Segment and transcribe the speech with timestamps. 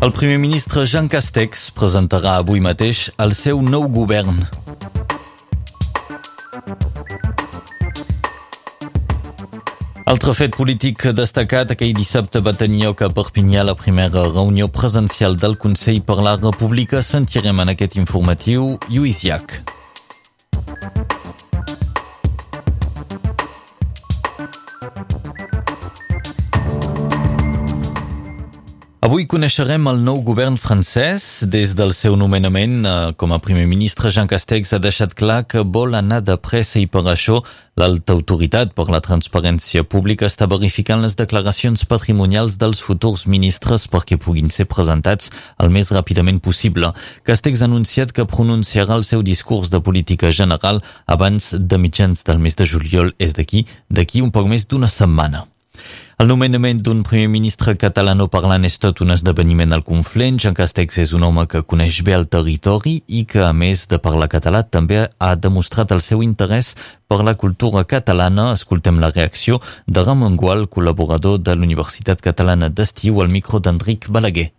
[0.00, 4.38] El primer ministre Jean Castex presentarà avui mateix el seu nou govern.
[10.08, 15.36] Altre fet polític destacat, aquell dissabte va tenir lloc a Perpinyà la primera reunió presencial
[15.36, 17.04] del Consell per la República.
[17.04, 19.60] Sentirem en aquest informatiu Lluís Llach.
[29.10, 31.24] Avui coneixerem el nou govern francès.
[31.50, 35.64] Des del seu nomenament eh, com a primer ministre, Jean Castex ha deixat clar que
[35.66, 37.40] vol anar de pressa i per això
[37.74, 44.14] l'alta autoritat per la transparència pública està verificant les declaracions patrimonials dels futurs ministres perquè
[44.14, 46.94] puguin ser presentats el més ràpidament possible.
[47.26, 52.38] Castex ha anunciat que pronunciarà el seu discurs de política general abans de mitjans del
[52.38, 55.49] mes de juliol, és d'aquí, d'aquí un poc més d'una setmana.
[56.20, 60.36] El nomenament d'un primer ministre catalano-parlant és tot un esdeveniment al Conflent.
[60.42, 63.96] Jean Castex és un home que coneix bé el territori i que, a més de
[64.04, 66.74] parlar català, també ha demostrat el seu interès
[67.08, 68.50] per la cultura catalana.
[68.52, 74.50] Escoltem la reacció de Ramon Gual, col·laborador de l'Universitat Catalana d'Estiu, al micro d'Enric Balaguer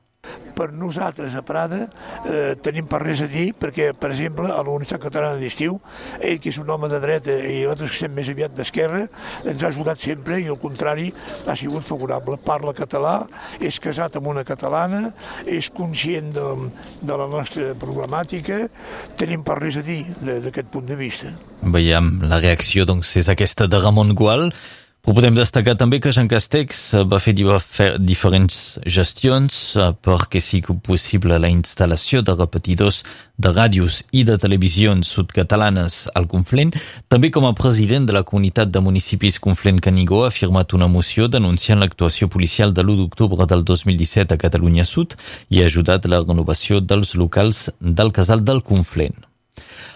[0.61, 1.87] per nosaltres a Prada
[2.29, 5.79] eh, tenim per res a dir perquè, per exemple, a la Catalana d'Estiu,
[6.21, 9.05] ell que és un home de dreta i nosaltres que som més aviat d'esquerra,
[9.41, 11.09] ens ha ajudat sempre i al contrari
[11.47, 12.37] ha sigut favorable.
[12.45, 13.15] Parla català,
[13.59, 15.11] és casat amb una catalana,
[15.45, 16.45] és conscient de,
[17.01, 18.67] de la nostra problemàtica,
[19.17, 21.33] tenim per res a dir d'aquest punt de vista.
[21.61, 24.51] Veiem, la reacció doncs, és aquesta de Ramon Gual,
[25.01, 27.33] ho podem destacar també que Jean Castex eh, va fer
[27.97, 32.99] diferents gestions eh, perquè sigui possible la instal·lació de repetidors
[33.41, 36.75] de ràdios i de televisions sudcatalanes al Conflent.
[37.09, 41.81] També com a president de la comunitat de municipis Conflent-Canigó ha firmat una moció denunciant
[41.81, 45.17] l'actuació policial de l'1 d'octubre del 2017 a Catalunya Sud
[45.49, 49.30] i ha ajudat la renovació dels locals del casal del Conflent.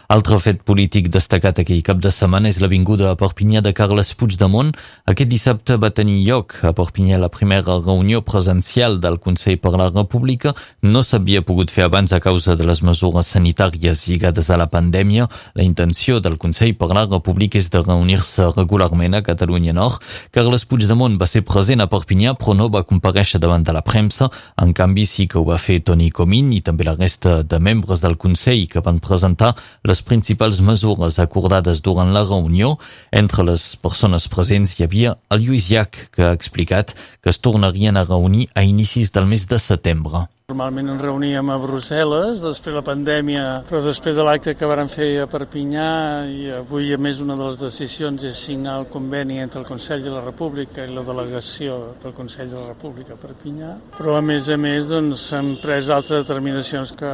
[0.06, 4.70] Altre fet polític destacat aquell cap de setmana és l'avinguda a Perpinyà de Carles Puigdemont.
[5.10, 9.88] Aquest dissabte va tenir lloc a Perpinyà la primera reunió presencial del Consell per la
[9.90, 10.54] República.
[10.86, 15.26] No s'havia pogut fer abans a causa de les mesures sanitàries lligades a la pandèmia.
[15.58, 20.06] La intenció del Consell per la República és de reunir-se regularment a Catalunya Nord.
[20.30, 24.30] Carles Puigdemont va ser present a Perpinyà però no va compareixer davant de la premsa.
[24.62, 28.06] En canvi sí que ho va fer Toni Comín i també la resta de membres
[28.06, 32.74] del Consell que van presentar les les principals mesures acordades durant la reunió.
[33.16, 36.92] Entre les persones presents hi havia el Lluís Llach, que ha explicat
[37.24, 40.26] que es tornarien a reunir a inicis del mes de setembre.
[40.56, 44.88] Normalment ens reuníem a Brussel·les, després de la pandèmia, però després de l'acte que varen
[44.88, 45.88] fer a Perpinyà,
[46.32, 50.06] i avui, a més, una de les decisions és signar el conveni entre el Consell
[50.06, 53.74] de la República i la delegació del Consell de la República a Perpinyà.
[53.98, 57.12] Però, a més a més, doncs, s'han pres altres determinacions que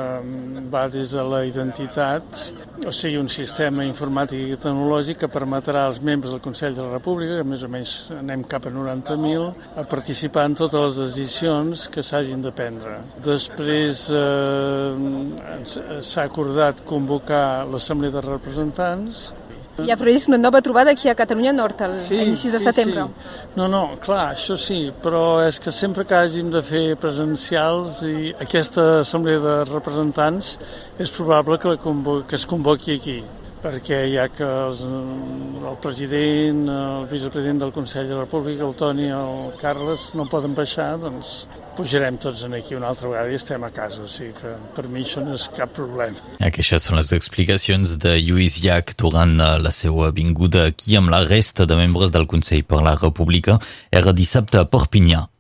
[0.69, 2.43] va des de la identitat,
[2.85, 6.93] o sigui, un sistema informàtic i tecnològic que permetrà als membres del Consell de la
[6.99, 9.49] República, que més o menys anem cap a 90.000,
[9.81, 15.71] a participar en totes les decisions que s'hagin de prendre Després eh,
[16.03, 19.29] s'ha acordat convocar l'Assemblea de Representants
[19.79, 22.65] hi ha previst una nova trobada aquí a Catalunya Nord al sí, inici de sí,
[22.65, 23.05] setembre.
[23.07, 23.29] Sí.
[23.55, 28.33] No, no, clar, això sí, però és que sempre que hàgim de fer presencials i
[28.45, 30.57] aquesta assemblea de representants
[30.99, 31.77] és probable que,
[32.27, 33.21] que es convoqui aquí
[33.61, 39.05] perquè ja que els, el president, el vicepresident del Consell de la República, el Toni
[39.05, 41.43] i el Carles no poden baixar, doncs
[41.81, 44.85] pujarem tots en aquí una altra vegada i estem a casa, o sigui que per
[44.91, 46.37] mi això no és cap problema.
[46.45, 51.65] Aquestes són les explicacions de Lluís Llach durant la seva vinguda aquí amb la resta
[51.65, 53.57] de membres del Consell per la República.
[53.89, 55.30] Era dissabte a Perpinyà.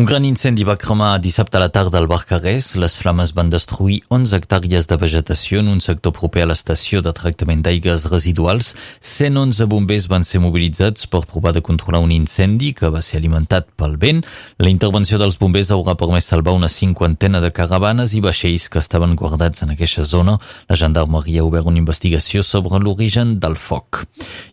[0.00, 2.70] Un gran incendi va cremar dissabte a la tarda al Barcarès.
[2.80, 7.12] Les flames van destruir 11 hectàrees de vegetació en un sector proper a l'estació de
[7.12, 8.70] tractament d'aigues residuals.
[9.04, 13.68] 111 bombers van ser mobilitzats per provar de controlar un incendi que va ser alimentat
[13.76, 14.22] pel vent.
[14.56, 19.12] La intervenció dels bombers haurà permès salvar una cinquantena de caravanes i vaixells que estaven
[19.20, 20.38] guardats en aquesta zona.
[20.72, 24.06] La gendarmeria ha obert una investigació sobre l'origen del foc.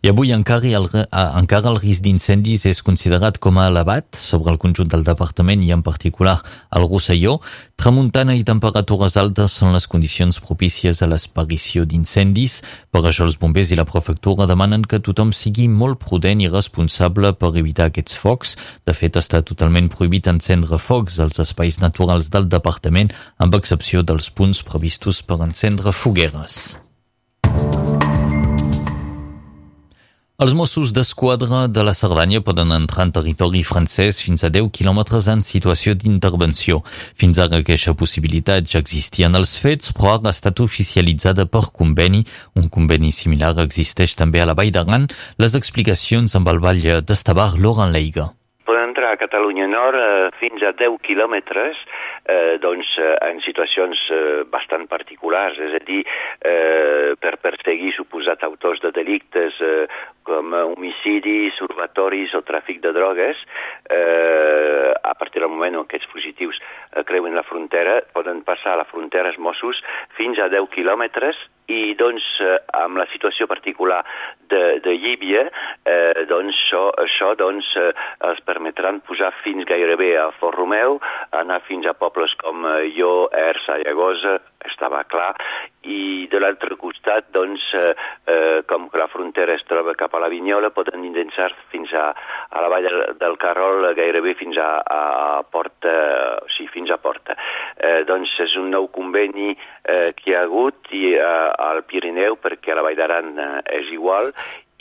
[0.04, 4.60] I avui encara el, encara el risc d'incendis és considerat com a elevat sobre el
[4.60, 6.40] conjunt del departament departament i en particular
[6.70, 7.38] al Rosselló,
[7.76, 12.62] tramuntana i temperatures altes són les condicions propícies a l'esparició d'incendis.
[12.90, 17.32] Per això els bombers i la prefectura demanen que tothom sigui molt prudent i responsable
[17.38, 18.56] per evitar aquests focs.
[18.84, 24.30] De fet, està totalment prohibit encendre focs als espais naturals del departament, amb excepció dels
[24.30, 26.87] punts previstos per encendre fogueres.
[30.44, 35.26] Els Mossos d'Esquadra de la Cerdanya poden entrar en territori francès fins a 10 quilòmetres
[35.32, 36.78] en situació d'intervenció.
[37.18, 42.22] Fins ara aquesta possibilitat ja existia en els fets, però ha estat oficialitzada per conveni.
[42.54, 45.10] Un conveni similar existeix també a la Vall d'Aran.
[45.42, 48.30] Les explicacions amb el Vall d'Estabar, Laurent Leiga.
[48.62, 51.82] Poden entrar a Catalunya Nord eh, fins a 10 quilòmetres
[52.28, 56.02] eh, doncs, eh, en situacions eh, bastant particulars, és a dir,
[56.44, 59.86] eh, per perseguir suposats autors de delictes eh,
[60.28, 63.40] com homicidis, urbatoris o tràfic de drogues,
[63.90, 68.76] eh, a partir del moment en què aquests fugitius eh, creuen la frontera, poden passar
[68.76, 69.80] a la frontera els Mossos
[70.18, 71.38] fins a 10 quilòmetres
[71.68, 74.00] i doncs eh, amb la situació particular
[74.48, 75.44] de, de Llíbia,
[75.84, 77.90] eh, doncs això, això doncs, eh,
[78.28, 80.96] els permetran posar fins gairebé a Fort Romeu,
[81.36, 85.34] anar fins a pobles com eh, Jo, Ersa, Llagosa, estava clar,
[85.84, 87.92] i de l'altre costat, doncs, eh,
[88.28, 92.10] eh, com que la frontera es troba cap a la Vinyola, poden intentar fins a,
[92.50, 95.96] a la vall del, del Carrol, gairebé fins a, a Porta,
[96.56, 97.38] sí, fins a Porta.
[97.76, 102.38] Eh, doncs és un nou conveni eh, que hi ha hagut i, eh, al Pirineu
[102.42, 104.32] perquè a la Vall d'Aran eh, és igual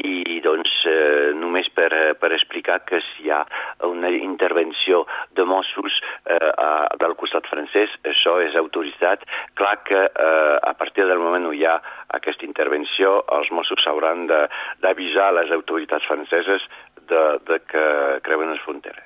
[0.06, 1.90] i doncs eh, només per,
[2.22, 3.42] per explicar que si hi ha
[3.88, 5.98] una intervenció de Mossos
[6.30, 6.70] eh, a,
[7.02, 9.26] del costat francès, això és autoritzat.
[9.58, 11.80] Clar que eh, a partir del moment on hi ha
[12.20, 16.70] aquesta intervenció, els Mossos hauran d'avisar les autoritats franceses
[17.10, 17.86] de, de que
[18.28, 19.04] creuen les fronteres.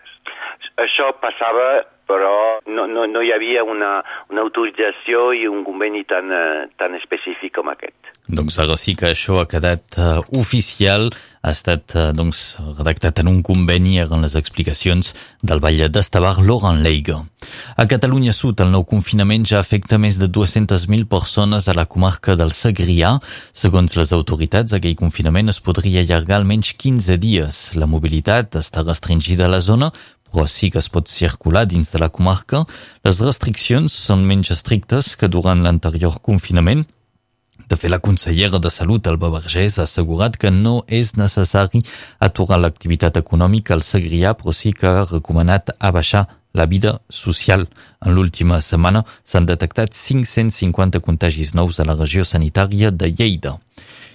[0.82, 4.02] Això passava però no, no, no hi havia una,
[4.34, 8.01] una autorització i un conveni tan, uh, tan específic com aquest.
[8.32, 11.10] Doncs ara sí que això ha quedat uh, oficial,
[11.44, 15.10] ha estat uh, doncs, redactat en un conveni en les explicacions
[15.44, 17.18] del Vall d'Estavar Laurent Leiga.
[17.76, 22.38] A Catalunya Sud, el nou confinament ja afecta més de 200.000 persones a la comarca
[22.40, 23.18] del Segrià.
[23.52, 27.62] Segons les autoritats, aquell confinament es podria allargar almenys 15 dies.
[27.76, 29.92] La mobilitat està restringida a la zona,
[30.32, 32.64] però sí que es pot circular dins de la comarca.
[33.04, 36.88] Les restriccions són menys estrictes que durant l'anterior confinament.
[37.72, 41.80] De fet, la consellera de Salut, Alba Vergés, ha assegurat que no és necessari
[42.20, 47.64] aturar l'activitat econòmica al Segrià, però sí que ha recomanat abaixar la vida social.
[48.04, 53.56] En l'última setmana s'han detectat 550 contagis nous a la regió sanitària de Lleida.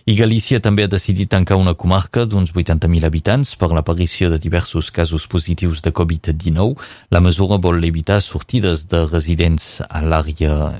[0.06, 4.92] I Galícia també ha decidit tancar una comarca d'uns 80.000 habitants per l'aparició de diversos
[4.94, 6.76] casos positius de Covid-19.
[7.10, 10.76] La mesura vol evitar sortides de residents a l'àrea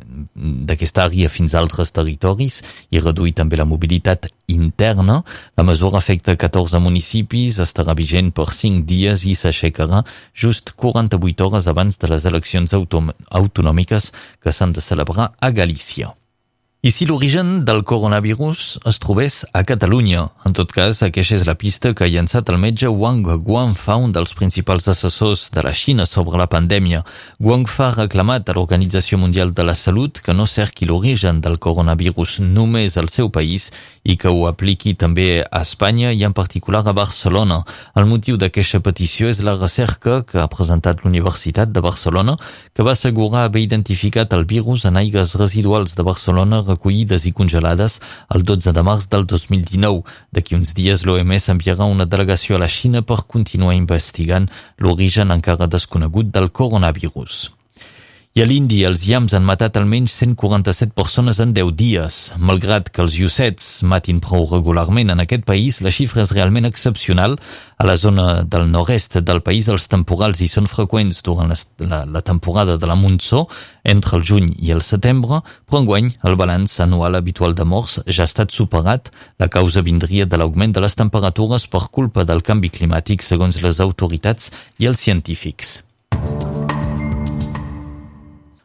[0.70, 2.60] d'aquesta àrea fins a altres territoris
[2.94, 5.24] i reduir també la mobilitat interna.
[5.58, 10.04] La mesura afecta 14 municipis, estarà vigent per 5 dies i s'aixecarà
[10.38, 16.14] just 48 hores abans de les eleccions autonòmiques que s'han de celebrar a Galícia.
[16.86, 20.28] I si l'origen del coronavirus es trobés a Catalunya?
[20.46, 24.12] En tot cas, aquesta és la pista que ha llançat el metge Wang Guangfa, un
[24.14, 27.02] dels principals assessors de la Xina sobre la pandèmia.
[27.42, 32.38] Guangfa ha reclamat a l'Organització Mundial de la Salut que no cerqui l'origen del coronavirus
[32.44, 33.72] només al seu país
[34.06, 37.64] i que ho apliqui també a Espanya i en particular a Barcelona.
[37.98, 42.38] El motiu d'aquesta petició és la recerca que ha presentat l'Universitat de Barcelona,
[42.72, 47.98] que va assegurar haver identificat el virus en aigues residuals de Barcelona recollides i congelades
[48.34, 50.04] el 12 de març del 2019.
[50.32, 54.46] D'aquí uns dies l'OMS enviarà una delegació a la Xina per continuar investigant
[54.78, 57.46] l'origen encara desconegut del coronavirus.
[58.36, 62.16] I a l'Índia els llams han matat almenys 147 persones en 10 dies.
[62.36, 67.38] Malgrat que els llucets matin prou regularment en aquest país, la xifra és realment excepcional.
[67.80, 71.56] A la zona del nord-est del país els temporals hi són freqüents durant la,
[71.88, 73.46] la, la temporada de la monsó,
[73.88, 78.26] entre el juny i el setembre, però enguany el balanç anual habitual de morts ja
[78.26, 79.08] ha estat superat.
[79.40, 83.80] La causa vindria de l'augment de les temperatures per culpa del canvi climàtic, segons les
[83.80, 85.85] autoritats i els científics.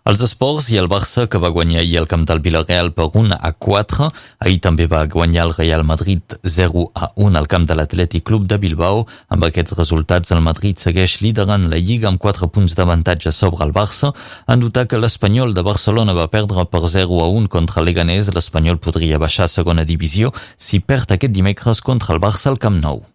[0.01, 3.35] Els esports i el Barça, que va guanyar ahir el camp del Villarreal per 1
[3.37, 4.07] a 4.
[4.41, 8.47] Ahir també va guanyar el Real Madrid 0 a 1 al camp de l'Atlètic Club
[8.49, 9.05] de Bilbao.
[9.29, 13.77] Amb aquests resultats, el Madrid segueix liderant la Lliga amb 4 punts d'avantatge sobre el
[13.77, 14.09] Barça.
[14.49, 18.81] En notar que l'Espanyol de Barcelona va perdre per 0 a 1 contra l'Eganès, l'Espanyol
[18.81, 23.05] podria baixar a segona divisió si perd aquest dimecres contra el Barça al Camp Nou.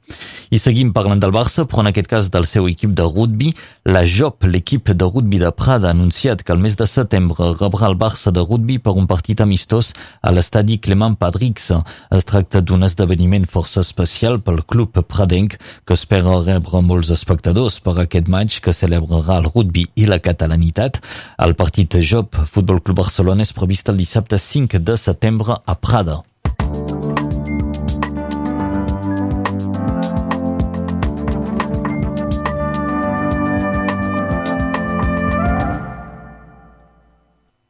[0.55, 3.51] I seguim parlant del Barça, però en aquest cas del seu equip de rugby.
[3.91, 7.91] La JOP, l'equip de rugby de Prada, ha anunciat que el mes de setembre rebrà
[7.91, 11.73] el Barça de rugby per un partit amistós a l'estadi Clement Padrix.
[12.15, 17.97] Es tracta d'un esdeveniment força especial pel club pradenc que espera rebre molts espectadors per
[18.05, 21.03] aquest maig que celebrarà el rugby i la catalanitat.
[21.43, 26.23] El partit JOP, Futbol Club Barcelona, és previst el dissabte 5 de setembre a Prada.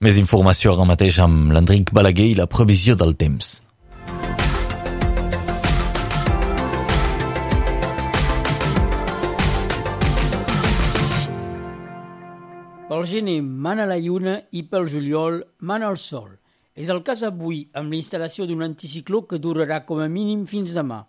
[0.06, 3.46] Més informació ara mateix amb l'Enric Balaguer i la previsió del temps.
[12.86, 16.30] Pel gener mana la lluna i pel juliol mana el sol.
[16.78, 21.02] És el cas avui amb l'instal·lació d'un anticicló que durarà com a mínim fins demà.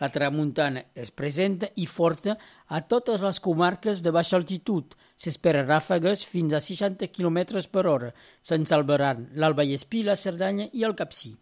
[0.00, 2.38] La tramuntana es presenta i forta
[2.68, 4.96] a totes les comarques de baixa altitud.
[5.20, 8.10] S'espera ràfegues fins a 60 km per hora.
[8.40, 11.36] Se'n salvaran l'Alba i la Cerdanya i el Capcí.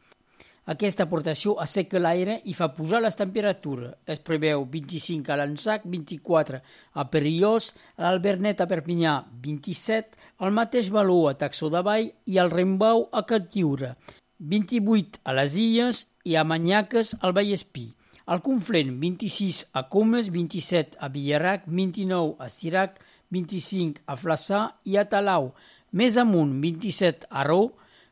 [0.68, 3.94] Aquesta aportació asseca l'aire i fa pujar les temperatures.
[4.04, 6.60] Es preveu 25 a l'Ansac, 24
[6.92, 9.14] a Perillós, a l'Albernet a Perpinyà
[9.46, 13.94] 27, el mateix valor a Taxó de Vall i al Rembau a Catlliure,
[14.38, 17.94] 28 a les Illes i a Manyaques al Vallespí.
[18.28, 22.98] Al Conflent, 26 a Comes, 27 a Villarac, 29 a Sirac,
[23.32, 25.54] 25 a Flaçà i a Talau.
[25.96, 27.70] Més amunt, 27 a Rou,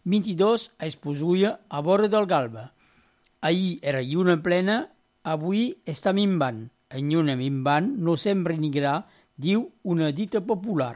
[0.08, 2.70] 22 a Esposulla, a vora del Galba.
[3.44, 4.78] Ahir era lluna plena,
[5.20, 6.64] avui està minvant.
[6.88, 9.02] En lluna minvant no sembra ni gra,
[9.36, 10.94] diu una dita popular.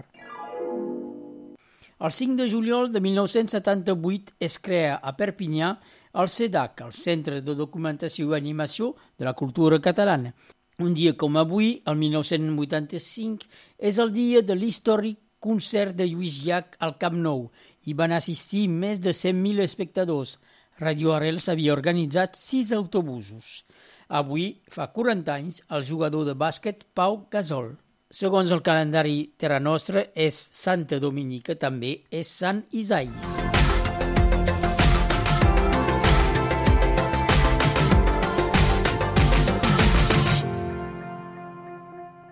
[2.01, 5.75] El 5 de juliol de 1978 es crea a Perpinyà
[6.15, 10.35] el CEDAC, el Centre de Documentació i Animació de la Cultura Catalana.
[10.81, 16.77] Un dia com avui, el 1985, és el dia de l'històric concert de Lluís Llach
[16.81, 17.49] al Camp Nou
[17.85, 20.37] hi van assistir més de 100.000 espectadors.
[20.81, 23.65] Radio Arrels havia organitzat sis autobusos.
[24.09, 27.77] Avui, fa 40 anys, el jugador de bàsquet Pau Gasol.
[28.11, 33.40] Segons el calendari Terra Nostra, és Santa Dominica, també és Sant Isaïs.